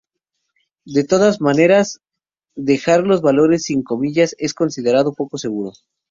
[0.83, 1.99] De todas maneras,
[2.55, 5.73] dejar los valores sin comillas es considerado poco seguro.